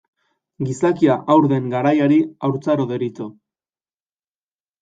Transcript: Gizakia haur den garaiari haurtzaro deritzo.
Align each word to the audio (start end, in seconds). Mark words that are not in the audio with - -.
Gizakia 0.69 1.17
haur 1.33 1.45
den 1.51 1.69
garaiari 1.75 2.19
haurtzaro 2.47 2.89
deritzo. 2.93 3.29